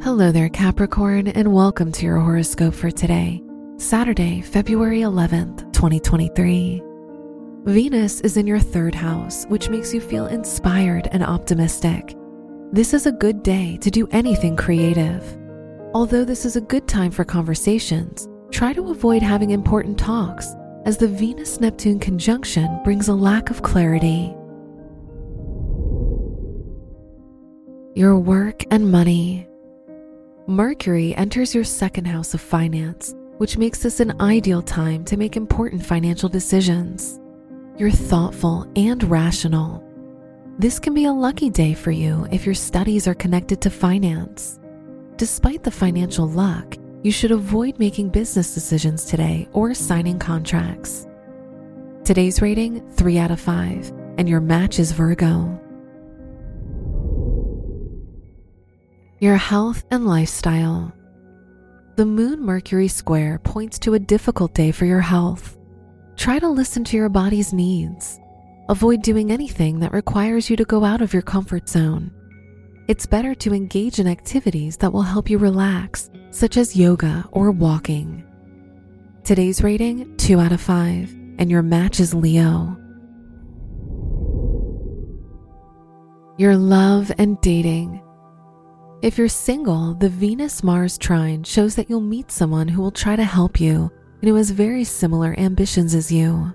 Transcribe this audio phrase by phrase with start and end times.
[0.00, 3.42] Hello there, Capricorn, and welcome to your horoscope for today,
[3.78, 6.80] Saturday, February 11th, 2023.
[7.64, 12.16] Venus is in your third house, which makes you feel inspired and optimistic.
[12.70, 15.36] This is a good day to do anything creative.
[15.94, 20.54] Although this is a good time for conversations, try to avoid having important talks,
[20.84, 24.32] as the Venus Neptune conjunction brings a lack of clarity.
[27.96, 29.47] Your work and money.
[30.48, 35.36] Mercury enters your second house of finance, which makes this an ideal time to make
[35.36, 37.20] important financial decisions.
[37.76, 39.84] You're thoughtful and rational.
[40.58, 44.58] This can be a lucky day for you if your studies are connected to finance.
[45.16, 51.06] Despite the financial luck, you should avoid making business decisions today or signing contracts.
[52.04, 55.60] Today's rating 3 out of 5, and your match is Virgo.
[59.20, 60.92] Your health and lifestyle.
[61.96, 65.58] The Moon Mercury square points to a difficult day for your health.
[66.16, 68.20] Try to listen to your body's needs.
[68.68, 72.12] Avoid doing anything that requires you to go out of your comfort zone.
[72.86, 77.50] It's better to engage in activities that will help you relax, such as yoga or
[77.50, 78.24] walking.
[79.24, 82.76] Today's rating 2 out of 5, and your match is Leo.
[86.36, 88.00] Your love and dating.
[89.00, 93.14] If you're single, the Venus Mars trine shows that you'll meet someone who will try
[93.14, 96.52] to help you and who has very similar ambitions as you.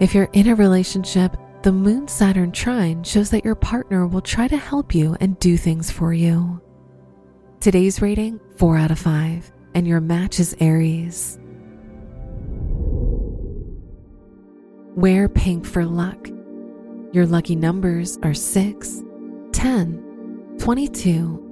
[0.00, 4.48] If you're in a relationship, the Moon Saturn trine shows that your partner will try
[4.48, 6.60] to help you and do things for you.
[7.60, 11.38] Today's rating 4 out of 5, and your match is Aries.
[14.96, 16.28] Wear pink for luck.
[17.12, 19.02] Your lucky numbers are 6,
[19.52, 21.51] 10, 22,